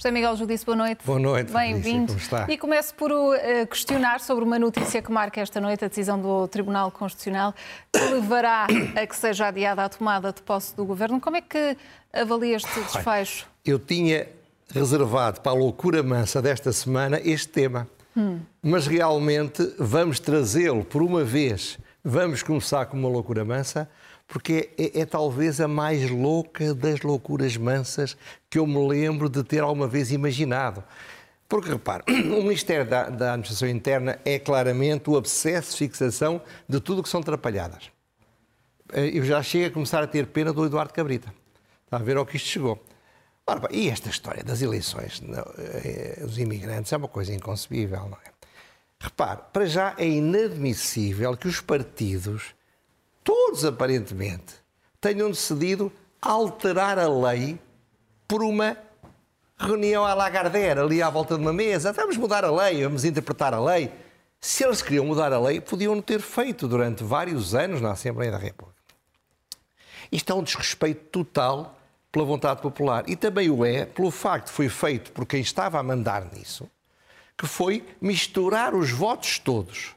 [0.00, 1.04] José Miguel Judice, boa noite.
[1.04, 1.52] Boa noite.
[1.52, 2.16] Bem-vindo.
[2.48, 3.36] E começo por uh,
[3.68, 7.54] questionar sobre uma notícia que marca esta noite, a decisão do Tribunal Constitucional,
[7.92, 8.66] que levará
[8.96, 11.20] a que seja adiada a tomada de posse do Governo.
[11.20, 11.76] Como é que
[12.14, 13.46] avalia este desfecho?
[13.62, 14.26] Eu tinha
[14.72, 17.86] reservado para a loucura mansa desta semana este tema.
[18.16, 18.40] Hum.
[18.62, 21.78] Mas realmente vamos trazê-lo por uma vez.
[22.02, 23.86] Vamos começar com uma loucura mansa,
[24.30, 28.16] porque é, é, talvez a mais louca das loucuras mansas
[28.48, 30.84] que eu me lembro de ter alguma vez imaginado.
[31.48, 36.78] Porque, repare, o Ministério da, da Administração Interna é claramente o abscesso de fixação de
[36.78, 37.90] tudo que são atrapalhadas.
[38.92, 41.34] Eh, eu já chego a começar a ter pena do Eduardo Cabrita.
[41.84, 42.80] Está a ver ao que isto chegou.
[43.44, 45.20] Ora, e esta história das eleições
[45.84, 48.30] eh, dos imigrantes é uma coisa inconcebível, não é?
[49.00, 52.54] Repare, para já é inadmissível que os partidos
[53.24, 54.54] todos aparentemente,
[55.00, 57.58] tenham decidido alterar a lei
[58.28, 58.76] por uma
[59.58, 61.92] reunião à Lagardère, ali à volta de uma mesa.
[61.92, 63.92] Vamos mudar a lei, vamos interpretar a lei.
[64.40, 68.38] Se eles queriam mudar a lei, podiam ter feito durante vários anos na Assembleia da
[68.38, 68.80] República.
[70.10, 71.78] Isto é um desrespeito total
[72.10, 73.08] pela vontade popular.
[73.08, 76.68] E também o é pelo facto foi feito por quem estava a mandar nisso,
[77.36, 79.94] que foi misturar os votos todos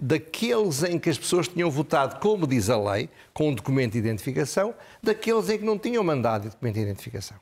[0.00, 3.98] daqueles em que as pessoas tinham votado como diz a lei, com um documento de
[3.98, 7.36] identificação, daqueles em que não tinham mandado documento de identificação.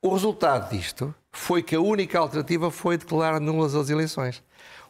[0.00, 4.42] O resultado disto foi que a única alternativa foi declarar nulas as eleições.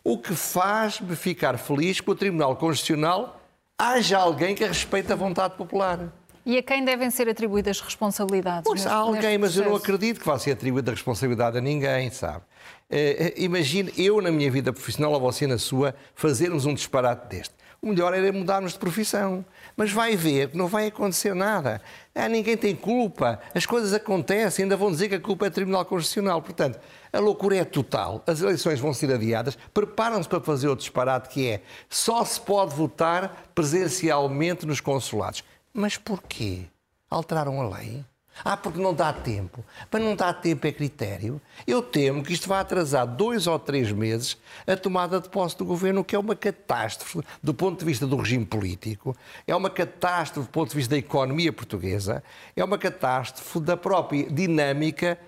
[0.05, 3.41] O que faz-me ficar feliz que o Tribunal Constitucional
[3.77, 6.13] haja alguém que respeite a vontade popular.
[6.45, 8.65] E a quem devem ser atribuídas responsabilidades?
[8.65, 12.45] Pois há alguém, mas eu não acredito que vá ser atribuída responsabilidade a ninguém, sabe?
[12.91, 17.55] Uh, imagine eu na minha vida profissional ou você na sua fazermos um disparate deste.
[17.83, 19.43] O melhor era mudarmos de profissão.
[19.75, 21.81] Mas vai ver que não vai acontecer nada.
[22.15, 23.41] Ah, ninguém tem culpa.
[23.55, 24.65] As coisas acontecem.
[24.65, 26.43] Ainda vão dizer que a culpa é do Tribunal Constitucional.
[26.43, 26.79] Portanto,
[27.11, 28.23] a loucura é total.
[28.27, 29.57] As eleições vão ser adiadas.
[29.73, 35.43] Preparam-se para fazer o disparate que é só se pode votar presencialmente nos consulados.
[35.73, 36.65] Mas porquê?
[37.09, 38.05] Alteraram a lei?
[38.45, 39.65] Ah, porque não dá tempo.
[39.91, 41.41] Mas não dá tempo é critério.
[41.67, 44.37] Eu temo que isto vai atrasar dois ou três meses
[44.67, 48.17] a tomada de posse do governo, que é uma catástrofe do ponto de vista do
[48.17, 49.17] regime político,
[49.47, 52.23] é uma catástrofe do ponto de vista da economia portuguesa,
[52.57, 55.19] é uma catástrofe da própria dinâmica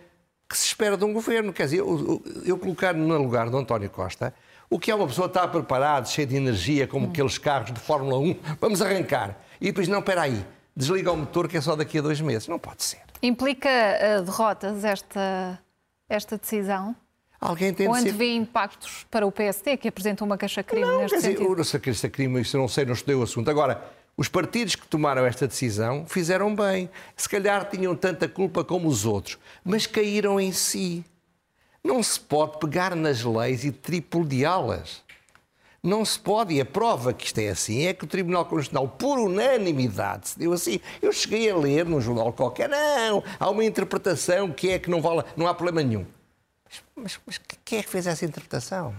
[0.48, 1.52] que se espera de um governo.
[1.52, 4.34] Quer dizer, eu, eu colocar no lugar de António Costa,
[4.70, 7.10] o que é uma pessoa estar preparada, cheia de energia, como hum.
[7.10, 9.38] aqueles carros de Fórmula 1, vamos arrancar.
[9.62, 10.44] E depois, não, espera aí,
[10.76, 12.48] desliga o motor que é só daqui a dois meses.
[12.48, 12.98] Não pode ser.
[13.22, 15.56] Implica uh, derrotas esta,
[16.08, 16.96] esta decisão?
[17.40, 18.34] Alguém tem Ou de ser...
[18.34, 21.54] impactos para o PSD, que apresentou uma queixa-crime neste quer sentido?
[21.54, 23.48] Dizer, queixa-crime, isso não sei, não estudei o assunto.
[23.48, 23.80] Agora,
[24.16, 26.90] os partidos que tomaram esta decisão fizeram bem.
[27.16, 31.04] Se calhar tinham tanta culpa como os outros, mas caíram em si.
[31.84, 35.02] Não se pode pegar nas leis e tripudiá-las.
[35.82, 38.86] Não se pode, e a prova que isto é assim é que o Tribunal Constitucional,
[38.86, 40.78] por unanimidade, se deu assim.
[41.00, 45.02] Eu cheguei a ler num jornal qualquer, não, há uma interpretação que é que não,
[45.02, 46.06] vale, não há problema nenhum.
[46.64, 48.94] Mas, mas, mas quem é que fez essa interpretação?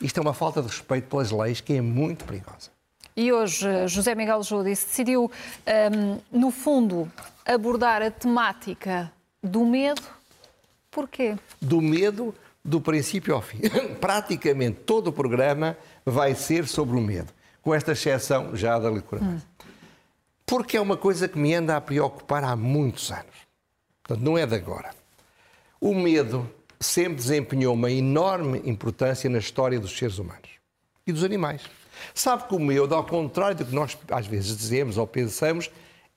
[0.00, 2.70] Isto é uma falta de respeito pelas leis que é muito perigosa.
[3.16, 5.30] E hoje José Miguel Judice decidiu,
[5.92, 7.10] um, no fundo,
[7.44, 10.02] abordar a temática do medo.
[10.90, 11.36] Porquê?
[11.60, 12.34] Do medo
[12.64, 13.60] do princípio ao fim.
[14.00, 19.22] Praticamente todo o programa vai ser sobre o medo, com esta exceção já da licura.
[19.22, 19.40] Hum.
[20.46, 23.46] Porque é uma coisa que me anda a preocupar há muitos anos.
[24.02, 24.90] Portanto, não é de agora.
[25.80, 26.50] O medo
[26.80, 30.48] sempre desempenhou uma enorme importância na história dos seres humanos
[31.06, 31.62] e dos animais.
[32.14, 35.70] Sabe que o medo, ao contrário do que nós às vezes dizemos ou pensamos,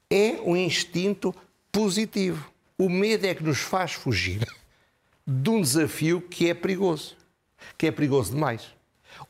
[0.10, 1.36] é um instinto
[1.72, 2.52] positivo.
[2.78, 4.48] O medo é que nos faz fugir
[5.28, 7.16] de um desafio que é perigoso,
[7.78, 8.74] que é perigoso demais.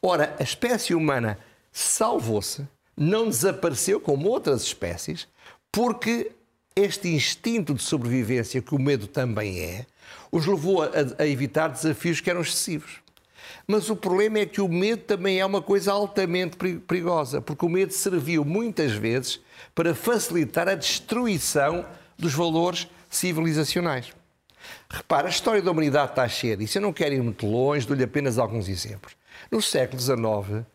[0.06, 1.40] Ora, a espécie humana
[1.72, 5.30] salvou-se, não desapareceu como outras espécies,
[5.72, 6.34] porque
[6.76, 9.86] este instinto de sobrevivência, que o medo também é,
[10.30, 10.90] os levou a,
[11.20, 12.98] a, evitar desafios que eram excessivos.
[13.66, 17.70] Mas o problema é que o medo também é uma coisa altamente perigosa, porque o
[17.70, 19.40] medo serviu muitas vezes
[19.74, 21.86] para facilitar a destruição
[22.18, 24.12] dos valores civilizacionais.
[24.90, 26.78] Repara, a história da humanidade está cheia disso.
[26.78, 29.16] Eu não quero ir muito longe, dou-lhe apenas alguns exemplos.
[29.52, 30.66] No século XIX,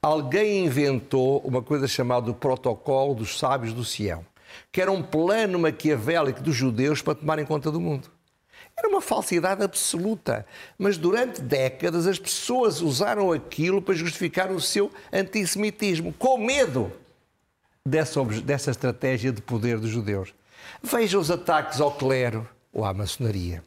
[0.00, 4.24] alguém inventou uma coisa chamada o Protocolo dos Sábios do Sião,
[4.70, 8.10] que era um plano maquiavélico dos judeus para tomarem conta do mundo.
[8.76, 10.46] Era uma falsidade absoluta,
[10.78, 16.92] mas durante décadas as pessoas usaram aquilo para justificar o seu antissemitismo, com medo
[17.84, 20.32] dessa, dessa estratégia de poder dos judeus.
[20.80, 23.64] Veja os ataques ao clero ou à maçonaria.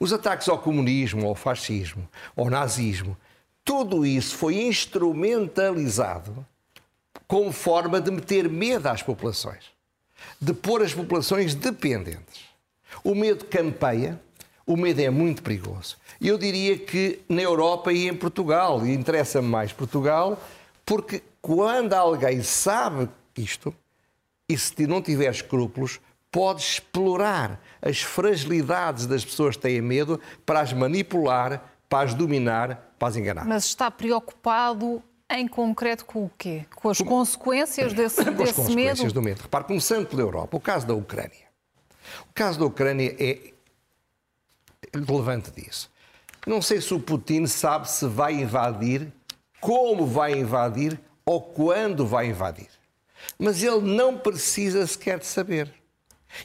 [0.00, 3.16] Os ataques ao comunismo, ao fascismo, ao nazismo,
[3.64, 6.46] tudo isso foi instrumentalizado
[7.26, 9.64] como forma de meter medo às populações,
[10.40, 12.44] de pôr as populações dependentes.
[13.02, 14.20] O medo campeia,
[14.66, 15.96] o medo é muito perigoso.
[16.20, 20.38] Eu diria que na Europa e em Portugal, e interessa-me mais Portugal,
[20.84, 23.74] porque quando alguém sabe isto,
[24.48, 26.00] e se não tiver escrúpulos,
[26.30, 32.93] pode explorar as fragilidades das pessoas que têm medo para as manipular, para as dominar,
[33.04, 33.44] para as enganar.
[33.44, 36.64] Mas está preocupado em concreto com o quê?
[36.74, 37.04] Com as com...
[37.04, 39.12] consequências desse, com desse as consequências medo?
[39.12, 39.42] do medo.
[39.42, 41.44] Repare, começando pela Europa, o caso da Ucrânia.
[42.30, 43.52] O caso da Ucrânia é
[44.94, 45.90] relevante disso.
[46.46, 49.12] Não sei se o Putin sabe se vai invadir,
[49.60, 52.68] como vai invadir ou quando vai invadir.
[53.38, 55.72] Mas ele não precisa sequer de saber.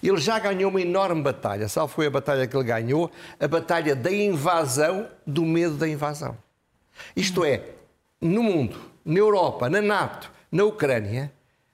[0.01, 1.67] Ele já ganhou uma enorme batalha.
[1.67, 3.11] Sabe foi a batalha que ele ganhou?
[3.39, 6.37] A batalha da invasão, do medo da invasão.
[7.15, 7.63] Isto é,
[8.21, 11.31] no mundo, na Europa, na NATO, na Ucrânia,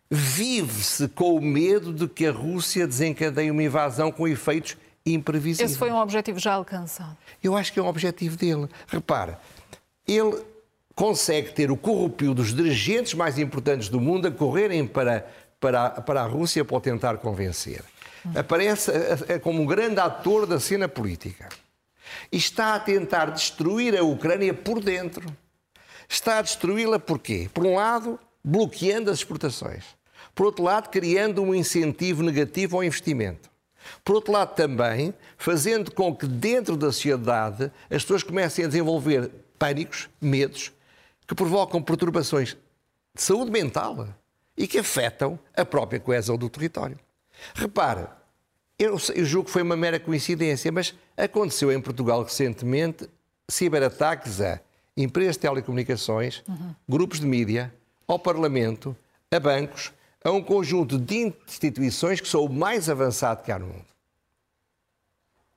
[0.10, 5.72] vive-se com o medo de que a Rússia desencadeie uma invasão com efeitos imprevisíveis.
[5.72, 7.18] Esse foi um objetivo já alcançado.
[7.44, 8.68] Eu acho que é um objetivo dele.
[8.88, 9.40] Repara,
[10.08, 10.42] ele
[10.96, 15.28] consegue ter o corrupio dos dirigentes mais importantes do mundo a correrem para,
[15.60, 17.84] para, para a Rússia para o tentar convencer.
[18.34, 18.92] Aparece
[19.44, 21.50] como um grande ator da cena política.
[22.32, 25.26] E está a tentar destruir a Ucrânia por dentro.
[26.08, 27.50] Está a destruí-la porquê?
[27.54, 29.84] Por um lado, bloqueando as exportações.
[30.34, 33.50] Por outro lado, criando um incentivo negativo ao investimento.
[34.04, 39.30] Por outro lado, também fazendo com que dentro da sociedade as pessoas comecem a desenvolver
[39.58, 40.72] pânicos, medos,
[41.28, 42.58] que provocam perturbações
[43.14, 44.08] de saúde mental
[44.58, 47.00] e que afetam a própria coesão do território.
[47.54, 48.16] Repara,
[48.78, 53.10] eu, eu julgo que foi uma mera coincidência, mas aconteceu em Portugal recentemente
[53.48, 54.60] ciberataques a
[54.98, 56.76] empresas de telecomunicações, uhum.
[56.88, 57.74] grupos de mídia,
[58.08, 58.96] ao Parlamento,
[59.32, 59.92] a bancos,
[60.24, 63.86] a um conjunto de instituições que são o mais avançado que há no mundo.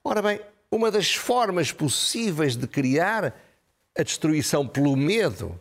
[0.05, 3.35] Ora bem, uma das formas possíveis de criar
[3.97, 5.59] a destruição pelo medo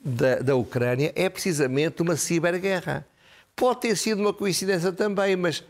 [0.00, 3.06] da, da Ucrânia é precisamente uma ciberguerra.
[3.54, 5.62] Pode ter sido uma coincidência também, mas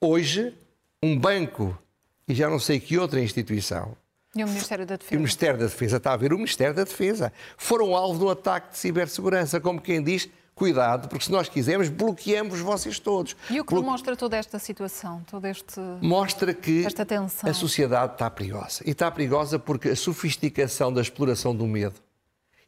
[0.00, 0.54] hoje
[1.02, 1.76] um banco
[2.28, 3.96] e já não sei que outra instituição
[4.34, 5.14] e o Ministério da Defesa?
[5.14, 7.32] E o Ministério da Defesa, está a ver o Ministério da Defesa.
[7.56, 11.88] Foram alvo de um ataque de cibersegurança, como quem diz, cuidado, porque se nós quisermos,
[11.88, 13.34] bloqueamos vocês todos.
[13.48, 16.86] E o que demonstra toda esta situação, todo este Mostra que
[17.42, 18.84] a sociedade está perigosa.
[18.86, 22.00] E está perigosa porque a sofisticação da exploração do medo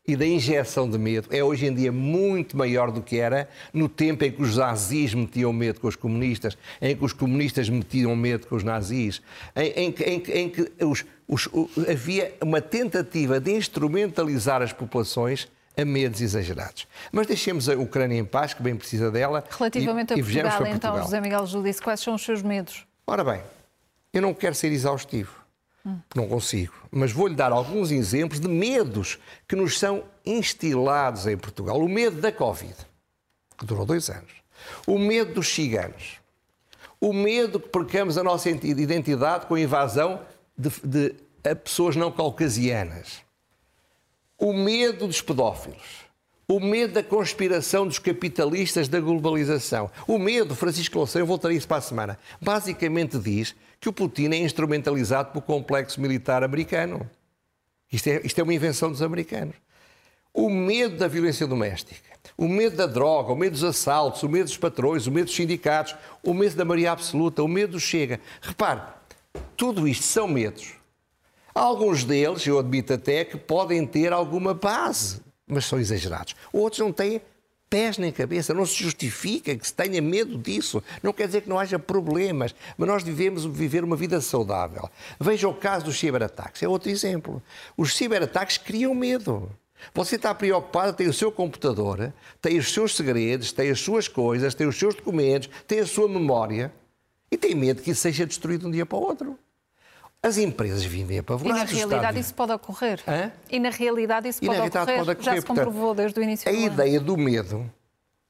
[0.06, 3.88] e da injeção de medo é hoje em dia muito maior do que era no
[3.88, 8.14] tempo em que os nazis metiam medo com os comunistas, em que os comunistas metiam
[8.16, 9.22] medo com os nazis,
[9.54, 11.48] em, em, em, em que os, os,
[11.88, 16.86] havia uma tentativa de instrumentalizar as populações a medos exagerados.
[17.10, 19.42] Mas deixemos a Ucrânia em paz, que bem precisa dela.
[19.50, 21.02] Relativamente e, a Portugal, então, Portugal.
[21.02, 22.84] José Miguel Judice, quais são os seus medos?
[23.06, 23.40] Ora bem,
[24.12, 25.41] eu não quero ser exaustivo.
[25.84, 25.98] Hum.
[26.14, 26.74] Não consigo.
[26.90, 29.18] Mas vou-lhe dar alguns exemplos de medos
[29.48, 31.80] que nos são instilados em Portugal.
[31.80, 32.74] O medo da Covid,
[33.58, 34.32] que durou dois anos.
[34.86, 36.20] O medo dos ciganos.
[37.00, 40.24] O medo que percamos a nossa identidade com a invasão
[40.56, 41.14] de, de
[41.64, 43.22] pessoas não caucasianas.
[44.38, 46.11] O medo dos pedófilos.
[46.52, 49.90] O medo da conspiração dos capitalistas da globalização.
[50.06, 54.28] O medo, Francisco Louçã, eu voltarei isso para a semana, basicamente diz que o Putin
[54.32, 57.08] é instrumentalizado pelo complexo militar americano.
[57.90, 59.54] Isto é, isto é uma invenção dos americanos.
[60.30, 64.44] O medo da violência doméstica, o medo da droga, o medo dos assaltos, o medo
[64.44, 68.20] dos patrões, o medo dos sindicatos, o medo da maioria absoluta, o medo do chega.
[68.42, 68.82] Repare,
[69.56, 70.74] tudo isto são medos.
[71.54, 76.34] Alguns deles, eu admito até, que podem ter alguma base, mas são exagerados.
[76.52, 77.20] Outros não têm
[77.72, 80.82] pés nem cabeça, não se justifica que se tenha medo disso.
[81.02, 84.90] Não quer dizer que não haja problemas, mas nós devemos viver uma vida saudável.
[85.18, 87.42] Veja o caso dos ciberataques, é outro exemplo.
[87.74, 89.50] Os ciberataques criam medo.
[89.94, 94.54] Você está preocupado, tem o seu computador, tem os seus segredos, tem as suas coisas,
[94.54, 96.70] tem os seus documentos, tem a sua memória
[97.30, 99.38] e tem medo que isso seja destruído de um dia para o outro.
[100.22, 101.72] As empresas vivem apavoradas.
[101.72, 103.00] E na realidade isso pode ocorrer.
[103.08, 103.32] Hã?
[103.50, 104.98] E na realidade isso pode, ocorrer.
[104.98, 105.22] pode, ocorrer.
[105.22, 107.68] Já se comprovou desde o início A ideia do medo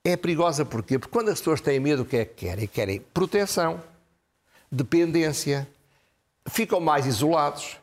[0.02, 0.98] é perigosa porquê?
[0.98, 2.66] Porque quando as pessoas têm medo, o que é que querem?
[2.66, 3.82] Querem proteção,
[4.70, 5.68] dependência,
[6.48, 7.76] ficam mais isolados,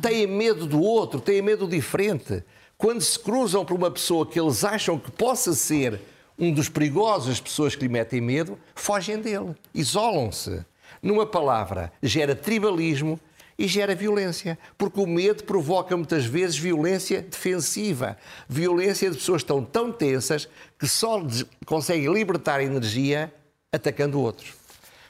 [0.00, 2.42] têm medo do outro, têm medo do diferente.
[2.78, 6.00] Quando se cruzam por uma pessoa que eles acham que possa ser
[6.38, 10.64] um dos perigosos pessoas que lhe metem medo, fogem dele, isolam-se.
[11.02, 13.20] Numa palavra, gera tribalismo,
[13.58, 18.16] e gera violência, porque o medo provoca muitas vezes violência defensiva,
[18.48, 21.22] violência de pessoas tão tensas que só
[21.66, 23.32] conseguem libertar energia
[23.70, 24.54] atacando outros.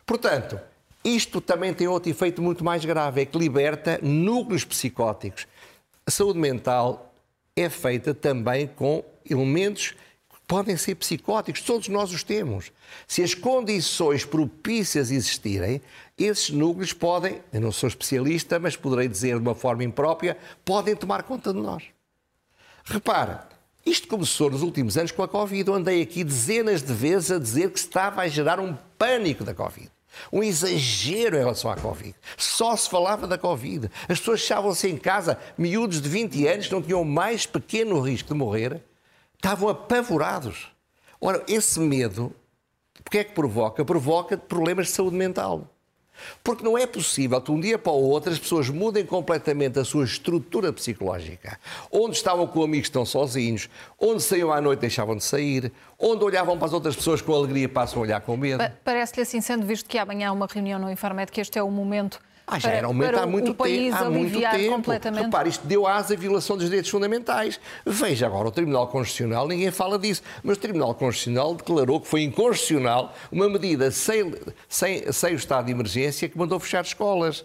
[0.05, 0.59] Portanto,
[1.05, 5.47] isto também tem outro efeito muito mais grave, é que liberta núcleos psicóticos.
[6.07, 7.13] A saúde mental
[7.57, 9.95] é feita também com elementos
[10.53, 12.71] podem ser psicóticos, todos nós os temos.
[13.09, 15.81] Se as condições propícias existirem,
[16.19, 20.95] esses núcleos podem, eu não sou especialista, mas poderei dizer de uma forma imprópria, podem
[20.95, 21.85] tomar conta de nós.
[22.85, 23.49] Repara,
[23.87, 25.71] isto começou nos últimos anos com a Covid.
[25.71, 29.55] Eu andei aqui dezenas de vezes a dizer que estava a gerar um pânico da
[29.55, 29.91] Covid.
[30.31, 32.15] Um exagero em relação à Covid.
[32.37, 33.91] Só se falava da Covid.
[34.07, 38.29] As pessoas achavam-se em casa, miúdos de 20 anos, que não tinham mais pequeno risco
[38.29, 38.83] de morrer,
[39.43, 40.69] estavam apavorados.
[41.21, 42.33] Ora, esse medo,
[43.05, 43.85] o que é que provoca?
[43.85, 45.67] Provoca problemas de saúde mental.
[46.45, 49.81] Porque não é possível que de um dia para o outro as pessoas mudem completamente
[49.81, 51.59] a sua estrutura psicológica.
[51.91, 53.69] Onde estavam com amigos estão sozinhos,
[53.99, 57.69] onde saíam à noite deixavam de sair, onde olhavam para as outras pessoas com alegria
[57.69, 58.63] passam a olhar com medo.
[58.85, 61.71] Parece-lhe assim, sendo visto que amanhã há uma reunião no Infarmed, que este é o
[61.71, 62.21] momento
[62.53, 64.91] ah, já era aumento há muito, tempo, há muito tempo.
[65.23, 67.59] Repare, isto deu asa à violação dos direitos fundamentais.
[67.87, 72.23] Veja agora, o Tribunal Constitucional, ninguém fala disso, mas o Tribunal Constitucional declarou que foi
[72.23, 74.35] inconstitucional uma medida sem,
[74.69, 77.43] sem, sem o estado de emergência que mandou fechar escolas.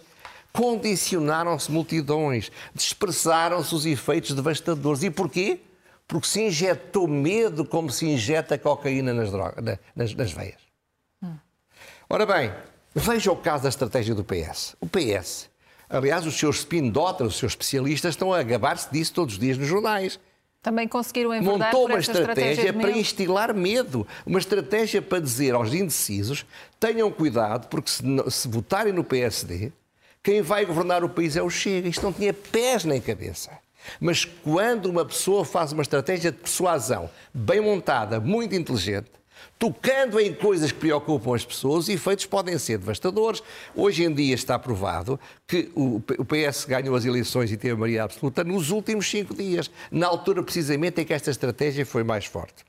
[0.52, 5.02] Condicionaram-se multidões, dispersaram-se os efeitos devastadores.
[5.02, 5.60] E porquê?
[6.06, 10.60] Porque se injetou medo como se injeta cocaína nas, drogas, nas, nas veias.
[11.22, 11.36] Hum.
[12.10, 12.52] Ora bem,
[12.98, 14.74] Veja o caso da estratégia do PS.
[14.80, 15.48] O PS,
[15.88, 19.56] aliás, os seus spin doctors, os seus especialistas, estão a gabar-se disso todos os dias
[19.56, 20.18] nos jornais.
[20.60, 25.72] Também conseguiram enverdar Montou uma estratégia, estratégia para instilar medo, uma estratégia para dizer aos
[25.72, 26.44] indecisos
[26.80, 29.72] tenham cuidado, porque se, se votarem no PSD,
[30.20, 31.88] quem vai governar o país é o Chega.
[31.88, 33.50] Isto não tinha pés nem cabeça.
[34.00, 39.10] Mas quando uma pessoa faz uma estratégia de persuasão bem montada, muito inteligente,
[39.58, 43.42] tocando em coisas que preocupam as pessoas, os efeitos podem ser devastadores.
[43.74, 48.04] Hoje em dia está provado que o PS ganhou as eleições e teve a maioria
[48.04, 52.64] absoluta nos últimos cinco dias, na altura precisamente em que esta estratégia foi mais forte.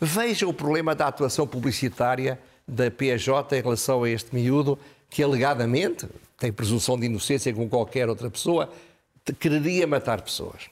[0.00, 4.78] Veja o problema da atuação publicitária da PJ em relação a este miúdo
[5.10, 6.08] que alegadamente
[6.38, 8.72] tem presunção de inocência como qualquer outra pessoa,
[9.38, 10.68] quereria matar pessoas.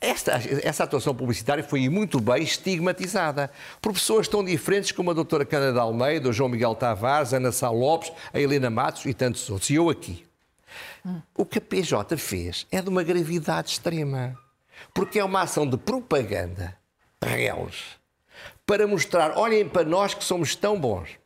[0.00, 3.50] Esta, essa atuação publicitária foi muito bem estigmatizada
[3.82, 7.52] por pessoas tão diferentes como a doutora Cândida Almeida, o João Miguel Tavares, a Ana
[7.52, 9.68] Sá Lopes, a Helena Matos e tantos outros.
[9.68, 10.24] E eu aqui.
[11.36, 14.38] O que a PJ fez é de uma gravidade extrema.
[14.94, 16.74] Porque é uma ação de propaganda,
[17.22, 17.98] reles,
[18.64, 21.19] para mostrar, olhem para nós que somos tão bons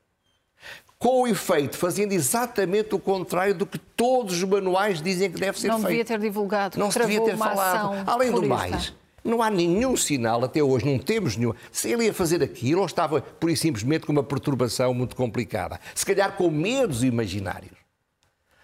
[1.05, 5.61] com o efeito, fazendo exatamente o contrário do que todos os manuais dizem que deve
[5.61, 5.83] ser não feito.
[5.83, 6.79] Não devia ter divulgado.
[6.79, 8.03] Não se devia ter falado.
[8.07, 11.53] Além do mais, não há nenhum sinal, até hoje, não temos nenhum.
[11.71, 15.79] Se ele ia fazer aquilo ou estava, por e simplesmente, com uma perturbação muito complicada.
[15.95, 17.77] Se calhar com medos imaginários.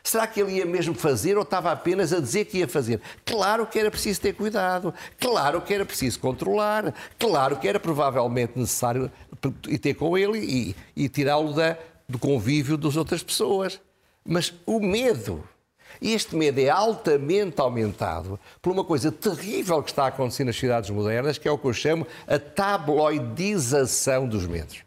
[0.02, 3.02] Será que ele ia mesmo fazer ou estava apenas a dizer que ia fazer?
[3.22, 8.58] Claro que era preciso ter cuidado, claro que era preciso controlar, claro que era provavelmente
[8.58, 9.12] necessário
[9.68, 11.76] ir ter com ele e, e tirá-lo da,
[12.10, 13.80] do convívio das outras pessoas.
[14.24, 15.42] Mas o medo,
[16.00, 20.56] e este medo é altamente aumentado por uma coisa terrível que está a acontecer nas
[20.56, 24.82] cidades modernas, que é o que eu chamo a tabloidização dos medos.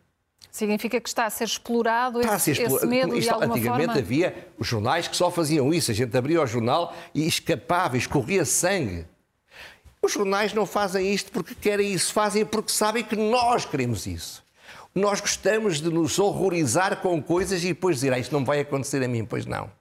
[0.52, 3.56] Significa que está a ser explorado está esse, a ser esse medo Isto, de alguma
[3.56, 4.00] Antigamente forma?
[4.00, 5.90] havia os jornais que só faziam isso.
[5.90, 9.08] A gente abria o jornal e escapava, escorria sangue.
[10.00, 14.43] Os jornais não fazem isto porque querem isso, fazem porque sabem que nós queremos isso.
[14.96, 19.04] Nós gostamos de nos horrorizar com coisas e depois dizer, ah, isto não vai acontecer
[19.04, 19.72] a mim, pois não.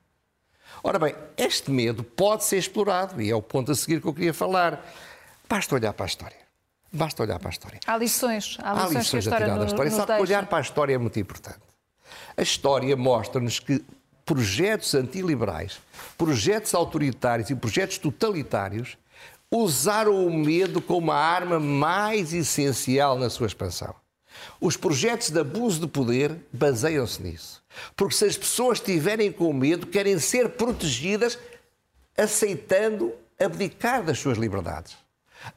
[0.83, 4.14] Ora bem, este medo pode ser explorado e é o ponto a seguir que eu
[4.14, 4.85] queria falar.
[5.49, 6.37] Basta olhar para a história.
[6.90, 7.81] Basta olhar para a história.
[7.87, 8.59] Há lições.
[8.62, 9.90] Há lições, há lições a, tirar da história.
[9.90, 11.61] Só que olhar para a história é muito importante.
[12.37, 13.85] A história mostra-nos que
[14.25, 15.78] projetos antiliberais,
[16.16, 18.97] projetos autoritários e projetos totalitários
[19.50, 23.95] usaram o medo como a arma mais essencial na sua expansão.
[24.61, 27.62] Os projetos de abuso de poder baseiam-se nisso.
[27.97, 31.39] Porque se as pessoas estiverem com medo, querem ser protegidas
[32.17, 34.97] aceitando abdicar das suas liberdades,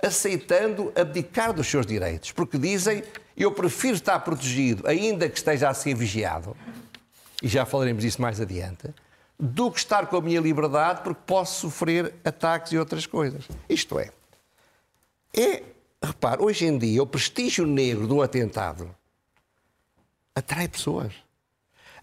[0.04, 3.04] aceitando abdicar dos seus direitos, porque dizem
[3.38, 6.56] eu prefiro estar protegido, ainda que esteja a ser vigiado,
[7.44, 8.94] e já falaremos disso mais adiante,
[9.38, 13.46] do que estar com a minha liberdade porque posso sofrer ataques e outras coisas.
[13.68, 14.10] Isto é,
[15.36, 15.64] é
[16.06, 18.96] Repare, hoje em dia, o prestígio negro do atentado
[20.36, 21.14] atrai pessoas.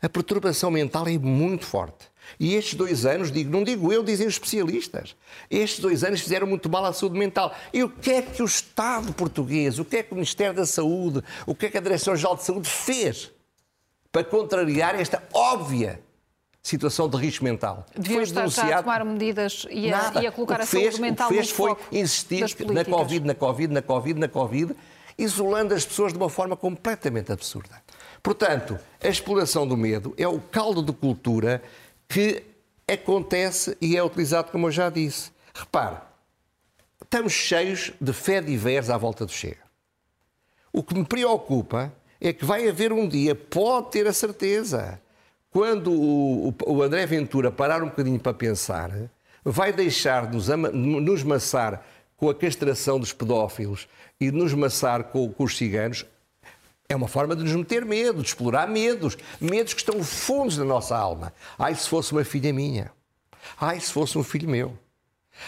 [0.00, 2.11] A perturbação mental é muito forte.
[2.38, 5.14] E estes dois anos, digo, não digo eu, dizem os especialistas,
[5.50, 7.54] estes dois anos fizeram muito mal à saúde mental.
[7.73, 10.66] E o que é que o Estado português, o que é que o Ministério da
[10.66, 13.30] Saúde, o que é que a Direção-Geral de Saúde fez
[14.11, 16.00] para contrariar esta óbvia
[16.62, 17.85] situação de risco mental?
[17.97, 21.26] Deviam estar já a tomar medidas e a, e a colocar a fez, saúde mental
[21.26, 24.76] o que fez no foi foco insistir na Covid, na Covid, na Covid, na Covid,
[25.19, 27.83] isolando as pessoas de uma forma completamente absurda.
[28.23, 31.61] Portanto, a exploração do medo é o caldo de cultura
[32.09, 32.45] que
[32.87, 35.33] acontece e é utilizado, como eu já disse.
[35.52, 35.97] Repare,
[37.02, 39.62] estamos cheios de fé diversa à volta do Chega.
[40.73, 45.01] O que me preocupa é que vai haver um dia, pode ter a certeza,
[45.52, 48.90] quando o, o André Ventura parar um bocadinho para pensar,
[49.44, 53.87] vai deixar de nos, nos maçar com a castração dos pedófilos
[54.18, 56.06] e de nos maçar com, com os ciganos,
[56.88, 60.64] é uma forma de nos meter medo, de explorar medos, medos que estão fundos na
[60.64, 61.35] nossa alma.
[61.59, 62.90] Ai, se fosse uma filha minha.
[63.61, 64.78] Ai, se fosse um filho meu.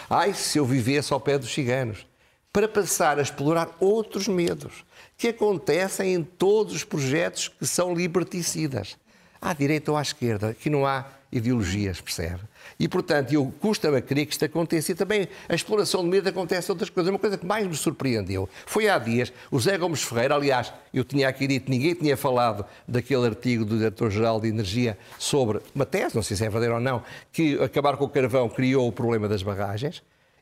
[0.09, 2.05] Ai, se eu vivesse ao pé dos ciganos.
[2.51, 4.85] Para passar a explorar outros medos
[5.17, 8.97] que acontecem em todos os projetos que são liberticidas.
[9.45, 12.39] À direita ou à esquerda, que não há ideologias, percebe?
[12.79, 14.91] E, portanto, eu custa-me a crer que isto aconteça.
[14.91, 17.11] E também a exploração de medo acontece outras coisas.
[17.11, 21.03] Uma coisa que mais me surpreendeu foi há dias o Zé Gomes Ferreira, aliás, eu
[21.03, 26.15] tinha aqui dito, ninguém tinha falado daquele artigo do Diretor-Geral de Energia sobre uma tese,
[26.15, 29.27] não sei se é verdadeiro ou não, que acabar com o carvão criou o problema
[29.27, 30.01] das barragens.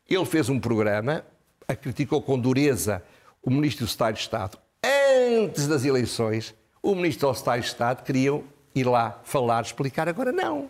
[0.10, 1.26] Ele fez um programa,
[1.68, 3.04] a criticou com dureza
[3.42, 4.58] o Ministro do Estado de Estado.
[4.82, 10.08] Antes das eleições, o Ministro do Estado de Estado queriam ir lá falar, explicar.
[10.08, 10.70] Agora não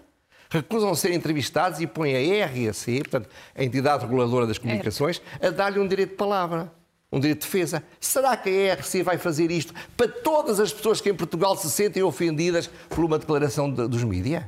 [0.53, 5.79] recusam ser entrevistados e põem a RAC, portanto, a entidade reguladora das comunicações, a dar-lhe
[5.79, 6.71] um direito de palavra,
[7.11, 7.83] um direito de defesa.
[7.99, 11.69] Será que a RC vai fazer isto para todas as pessoas que em Portugal se
[11.71, 14.43] sentem ofendidas por uma declaração de, dos mídias?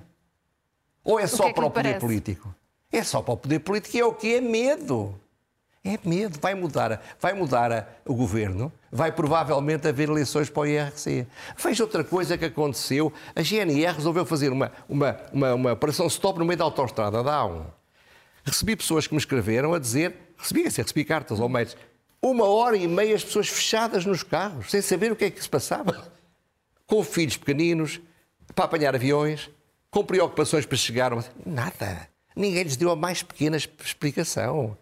[1.03, 1.99] Ou é só é para o poder parece?
[1.99, 2.55] político?
[2.91, 5.19] É só para o poder político e é o que é medo.
[5.87, 11.27] É medo, vai mudar, vai mudar o governo, vai provavelmente haver eleições para o IRC.
[11.55, 16.39] Veja outra coisa que aconteceu, a GNR resolveu fazer uma, uma, uma, uma operação stop
[16.39, 17.65] no meio da autostrada da A1.
[18.43, 21.77] Recebi pessoas que me escreveram a dizer, recebi, assim, recebi cartas ou mails,
[22.19, 25.39] uma hora e meia as pessoas fechadas nos carros, sem saber o que é que
[25.39, 26.11] se passava.
[26.87, 28.01] Com filhos pequeninos,
[28.55, 29.51] para apanhar aviões,
[29.91, 31.11] com preocupações para chegar.
[31.45, 32.09] Nada.
[32.35, 34.75] Ninguém lhes deu a mais pequena explicação.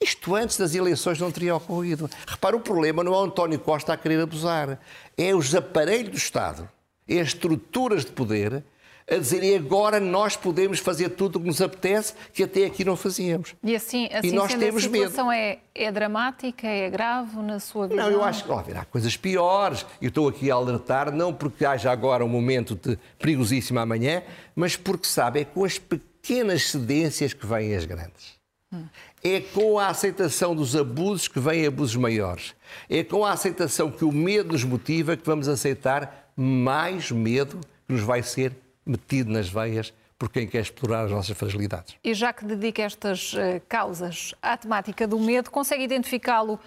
[0.00, 2.08] Isto antes das eleições não teria ocorrido.
[2.26, 4.78] Repara, o problema não é o António Costa a querer abusar.
[5.16, 6.68] É os aparelhos do Estado,
[7.08, 8.62] é as estruturas de poder
[9.10, 12.94] a dizerem agora nós podemos fazer tudo o que nos apetece, que até aqui não
[12.94, 13.54] fazíamos.
[13.62, 15.60] E assim, assim e nós temos a situação medo.
[15.74, 18.04] É, é dramática, é grave na sua visão?
[18.04, 19.86] Não, eu acho que ó, há coisas piores.
[20.00, 24.22] Eu estou aqui a alertar, não porque haja agora um momento de perigosíssimo amanhã,
[24.54, 28.36] mas porque sabe, é com as pequenas cedências que vêm as grandes.
[28.70, 28.84] Hum.
[29.22, 32.54] É com a aceitação dos abusos que vêm abusos maiores.
[32.88, 37.92] É com a aceitação que o medo nos motiva que vamos aceitar mais medo que
[37.92, 41.94] nos vai ser metido nas veias por quem quer explorar as nossas fragilidades.
[42.02, 46.58] E já que dedica estas uh, causas à temática do medo, consegue identificá-lo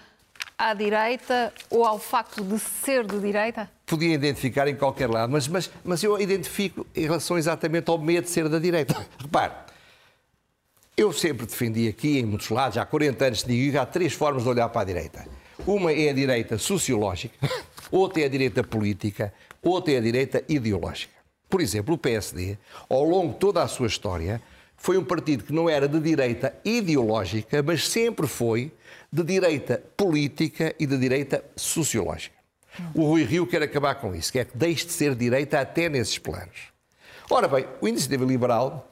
[0.57, 3.69] à direita ou ao facto de ser de direita?
[3.85, 8.25] Podia identificar em qualquer lado, mas, mas, mas eu identifico em relação exatamente ao medo
[8.25, 9.05] de ser da direita.
[9.19, 9.51] Repare,
[10.97, 14.43] eu sempre defendi aqui, em muitos lados, há 40 anos, digo que há três formas
[14.43, 15.25] de olhar para a direita.
[15.65, 17.35] Uma é a direita sociológica,
[17.91, 21.13] outra é a direita política, outra é a direita ideológica.
[21.49, 22.57] Por exemplo, o PSD,
[22.89, 24.41] ao longo de toda a sua história,
[24.77, 28.71] foi um partido que não era de direita ideológica, mas sempre foi
[29.11, 32.35] de direita política e de direita sociológica.
[32.95, 36.17] O Rui Rio quer acabar com isso, quer que deixe de ser direita até nesses
[36.17, 36.71] planos.
[37.29, 38.87] Ora bem, o Iniciativa Liberal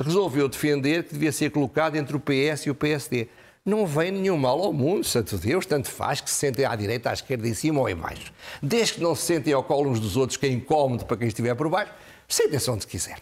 [0.00, 3.28] resolveu defender que devia ser colocado entre o PS e o PSD.
[3.64, 7.10] Não vem nenhum mal ao mundo, santo Deus, tanto faz que se sentem à direita,
[7.10, 8.32] à esquerda, em cima ou em baixo.
[8.60, 11.28] Desde que não se sentem ao colo uns dos outros, que é incómodo para quem
[11.28, 11.92] estiver por baixo,
[12.28, 13.18] sentem-se onde quiser.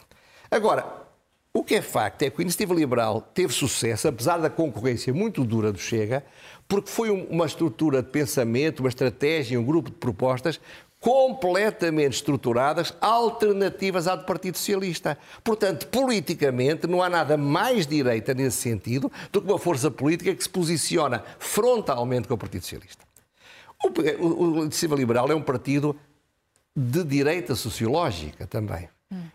[0.50, 0.86] Agora,
[1.52, 5.44] o que é facto é que a Iniciativa Liberal teve sucesso, apesar da concorrência muito
[5.44, 6.24] dura do Chega,
[6.68, 10.60] porque foi uma estrutura de pensamento, uma estratégia, um grupo de propostas
[11.00, 15.16] completamente estruturadas, alternativas à do Partido Socialista.
[15.42, 20.42] Portanto, politicamente, não há nada mais direita nesse sentido do que uma força política que
[20.42, 23.02] se posiciona frontalmente com o Partido Socialista.
[23.82, 25.96] O, o, Iniciativa Liberal é um partido
[26.76, 28.88] de direita sociológica também.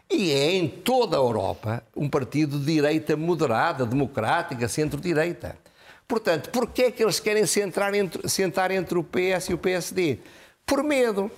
[0.10, 5.58] E é em toda a Europa um partido de direita moderada, democrática, centro-direita.
[6.08, 9.58] Portanto, por que é que eles querem sentar entre, sentar entre o PS e o
[9.58, 10.19] PSD?
[10.65, 11.30] Por medo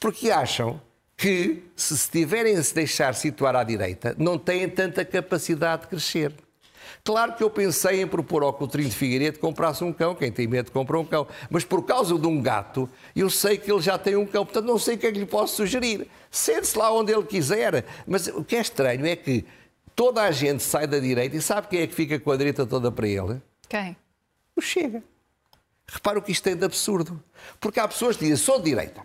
[0.00, 0.80] porque acham
[1.16, 5.88] que, se se tiverem a se deixar situar à direita, não têm tanta capacidade de
[5.88, 6.32] crescer.
[7.02, 10.30] Claro que eu pensei em propor ao Coutrinho de Figueiredo que comprasse um cão, quem
[10.30, 13.80] tem medo compra um cão, mas por causa de um gato, eu sei que ele
[13.80, 16.08] já tem um cão, portanto não sei o que é que lhe posso sugerir.
[16.30, 19.44] Sente-se lá onde ele quiser, mas o que é estranho é que
[19.94, 22.66] toda a gente sai da direita e sabe quem é que fica com a direita
[22.66, 23.40] toda para ele?
[23.68, 23.96] Quem?
[24.54, 25.02] O Chega.
[25.86, 27.22] Repara o que isto é de absurdo.
[27.60, 29.02] Porque há pessoas que dizem, sou de direita.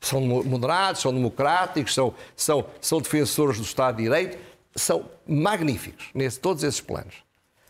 [0.00, 4.38] São moderados, são democráticos, são, são, são defensores do Estado de Direito,
[4.74, 7.16] são magníficos nesse, todos esses planos.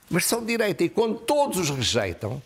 [0.09, 2.43] Mas são de direita e quando todos os rejeitam,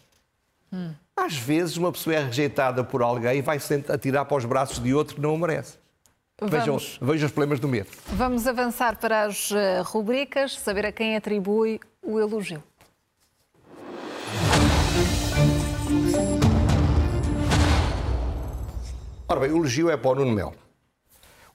[0.72, 0.92] hum.
[1.16, 4.94] às vezes uma pessoa é rejeitada por alguém e vai-se atirar para os braços de
[4.94, 5.78] outro que não o merece.
[6.42, 7.88] Vejam, vejam os problemas do medo.
[8.08, 12.62] Vamos avançar para as eh, rubricas, saber a quem atribui o elogio.
[19.26, 20.54] Ora bem, o elogio é para o Nuno Melo.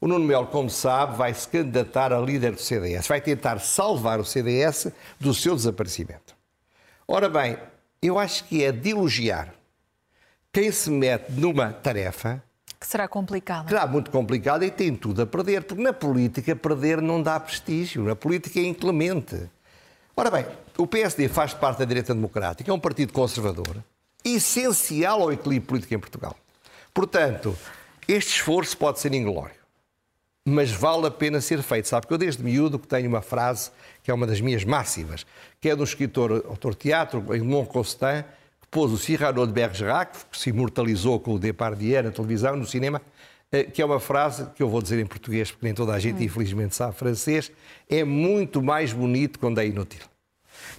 [0.01, 3.07] O Nuno Melo, como sabe, vai se candidatar a líder do CDS.
[3.07, 6.35] Vai tentar salvar o CDS do seu desaparecimento.
[7.07, 7.57] Ora bem,
[8.01, 9.53] eu acho que é de elogiar
[10.51, 12.43] quem se mete numa tarefa
[12.79, 13.67] que será complicada.
[13.67, 18.03] Será muito complicada e tem tudo a perder, porque na política perder não dá prestígio,
[18.03, 19.49] na política é inclemente.
[20.15, 20.45] Ora bem,
[20.77, 23.83] o PSD faz parte da direita democrática, é um partido conservador,
[24.23, 26.35] essencial ao equilíbrio político em Portugal.
[26.99, 27.55] Portanto,
[28.09, 29.55] este esforço pode ser inglório,
[30.45, 31.87] mas vale a pena ser feito.
[31.87, 33.71] Sabe que eu desde miúdo que tenho uma frase
[34.03, 35.25] que é uma das minhas máximas,
[35.61, 38.25] que é do escritor, autor de teatro, Edmond Constant,
[38.59, 42.67] que pôs o Cyrano de Bergerac, que se imortalizou com o Depardieu na televisão, no
[42.67, 43.01] cinema,
[43.49, 45.99] eh, que é uma frase que eu vou dizer em português, porque nem toda a
[45.99, 46.25] gente, hum.
[46.25, 47.49] infelizmente, sabe francês,
[47.89, 50.01] é muito mais bonito quando é inútil.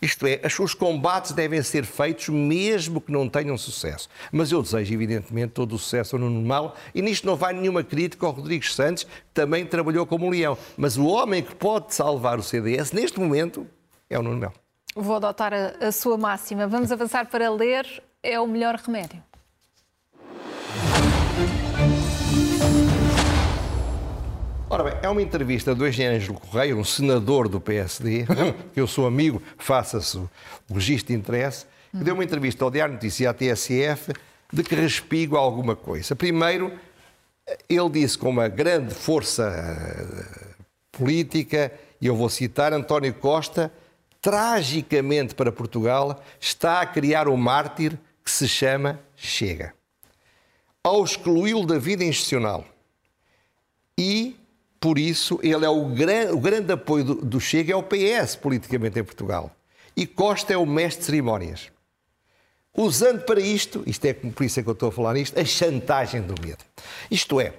[0.00, 4.08] Isto é, os combates devem ser feitos mesmo que não tenham sucesso.
[4.32, 8.26] Mas eu desejo, evidentemente, todo o sucesso no normal e nisto não vai nenhuma crítica
[8.26, 10.56] ao Rodrigues Santos, que também trabalhou como leão.
[10.76, 13.66] Mas o homem que pode salvar o CDS, neste momento,
[14.08, 14.54] é o Nuno Melo.
[14.94, 16.66] Vou adotar a, a sua máxima.
[16.66, 17.86] Vamos avançar para ler.
[18.22, 19.22] É o melhor remédio.
[24.72, 28.24] Ora bem, é uma entrevista do engenheiro Ângelo Correia, um senador do PSD,
[28.72, 30.30] que eu sou amigo, faça-se o
[30.72, 34.12] registro de interesse, que deu uma entrevista ao Diário Notícia e à TSF
[34.52, 36.14] de que respigo alguma coisa.
[36.14, 36.72] Primeiro,
[37.68, 40.54] ele disse com uma grande força eh,
[40.92, 43.72] política, e eu vou citar António Costa,
[44.22, 49.74] tragicamente para Portugal, está a criar um mártir que se chama Chega.
[50.84, 52.64] Ao excluí-lo da vida institucional
[53.98, 54.39] e
[54.80, 58.34] por isso, ele é o, gran, o grande apoio do, do Chega, é o PS
[58.36, 59.54] politicamente em Portugal.
[59.94, 61.70] E Costa é o mestre de cerimónias.
[62.74, 65.44] Usando para isto, isto é por isso é que eu estou a falar nisto, a
[65.44, 66.64] chantagem do medo.
[67.10, 67.52] Isto é,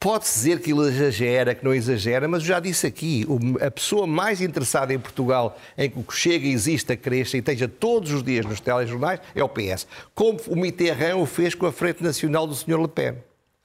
[0.00, 3.26] pode-se dizer que ele exagera, que não exagera, mas eu já disse aqui,
[3.60, 7.68] a pessoa mais interessada em Portugal em que o que chega, exista, cresça e esteja
[7.68, 9.86] todos os dias nos telejornais é o PS.
[10.14, 12.80] Como o Mitterrand o fez com a Frente Nacional do Sr.
[12.80, 13.14] Le Pen.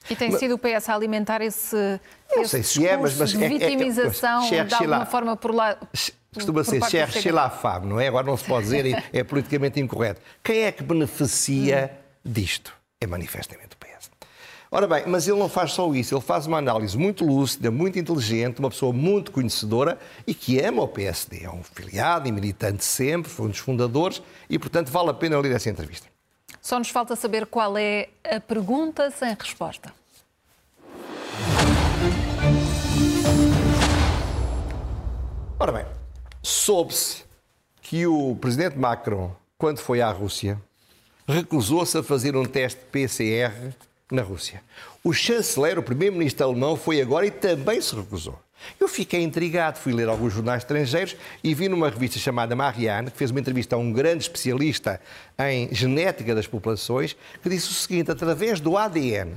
[0.08, 1.76] E tem sido o PS a alimentar esse,
[2.34, 5.54] não esse sei se é, mas, mas de vitimização é, é, de alguma forma por
[5.54, 5.76] lá.
[6.32, 8.08] Costuma ser cher la femme, não é?
[8.08, 10.20] Agora não se pode dizer, é politicamente incorreto.
[10.42, 11.90] Quem é que beneficia
[12.24, 12.72] disto?
[13.00, 14.10] É manifestamente o PS.
[14.72, 17.98] Ora bem, mas ele não faz só isso, ele faz uma análise muito lúcida, muito
[17.98, 21.42] inteligente, uma pessoa muito conhecedora e que ama o PSD.
[21.42, 25.40] É um filiado e militante sempre, foi um dos fundadores e, portanto, vale a pena
[25.40, 26.09] ler essa entrevista.
[26.60, 29.92] Só nos falta saber qual é a pergunta sem resposta.
[35.58, 35.84] Ora bem,
[36.42, 37.24] soube-se
[37.82, 40.60] que o presidente Macron, quando foi à Rússia,
[41.28, 43.74] recusou-se a fazer um teste PCR
[44.10, 44.62] na Rússia.
[45.04, 48.38] O chanceler, o primeiro-ministro alemão, foi agora e também se recusou.
[48.78, 53.16] Eu fiquei intrigado, fui ler alguns jornais estrangeiros e vi numa revista chamada Marianne, que
[53.16, 55.00] fez uma entrevista a um grande especialista
[55.38, 59.36] em genética das populações, que disse o seguinte: através do ADN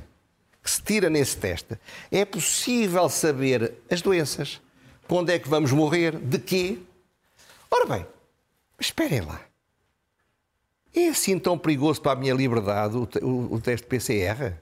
[0.64, 1.78] que se tira nesse teste,
[2.10, 4.62] é possível saber as doenças,
[5.08, 6.80] quando é que vamos morrer, de quê.
[7.70, 8.08] Ora bem,
[8.80, 9.42] esperem lá.
[10.96, 14.54] É assim tão perigoso para a minha liberdade o, o, o teste PCR?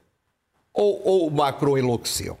[0.72, 2.36] Ou, ou o Macron enlouqueceu?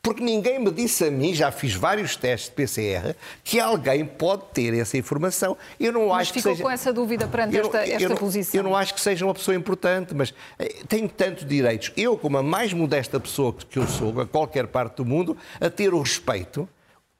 [0.00, 4.44] Porque ninguém me disse a mim, já fiz vários testes de PCR, que alguém pode
[4.52, 5.56] ter essa informação.
[5.78, 6.62] Eu não mas acho ficou que seja...
[6.62, 8.58] com essa dúvida perante eu, esta, esta eu não, posição.
[8.58, 12.38] Eu não acho que seja uma pessoa importante, mas eh, tenho tantos direitos, eu, como
[12.38, 16.00] a mais modesta pessoa que eu sou, a qualquer parte do mundo, a ter o
[16.00, 16.68] respeito,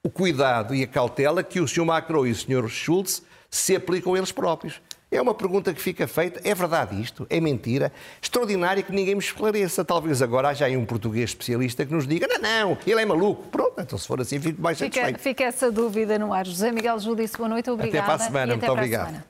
[0.03, 1.85] o cuidado e a cautela que o Sr.
[1.85, 2.69] Macron e o Sr.
[2.69, 4.81] Schultz se aplicam eles próprios.
[5.11, 6.41] É uma pergunta que fica feita.
[6.45, 7.27] É verdade isto?
[7.31, 7.91] É mentira?
[8.21, 9.83] Extraordinária que ninguém me esclareça.
[9.83, 13.49] Talvez agora haja aí um português especialista que nos diga: não, não, ele é maluco.
[13.49, 15.21] Pronto, então se for assim, fico mais fica, satisfeito.
[15.21, 16.45] Fica essa dúvida no ar.
[16.45, 17.99] José Miguel Judice, boa noite, obrigada.
[17.99, 19.25] Até para a semana, muito obrigado.